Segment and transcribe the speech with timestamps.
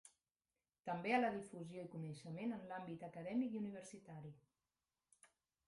[0.89, 4.35] També a la difusió i coneixement en l’àmbit acadèmic i universitari.